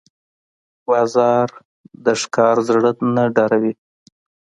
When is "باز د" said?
0.85-2.07